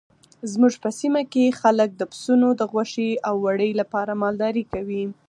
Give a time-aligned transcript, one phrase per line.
[0.51, 5.03] زموږ په سیمه کې خلک د پسونو د غوښې او وړۍ لپاره مالداري کوي.